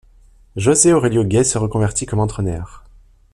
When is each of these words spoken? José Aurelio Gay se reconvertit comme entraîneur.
José 0.55 0.93
Aurelio 0.93 1.23
Gay 1.23 1.43
se 1.43 1.59
reconvertit 1.59 2.07
comme 2.07 2.21
entraîneur. 2.21 2.83